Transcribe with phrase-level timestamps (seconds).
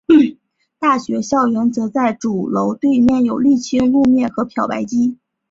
[0.79, 5.19] 大学校园则在主楼对面有沥青路面和漂白机。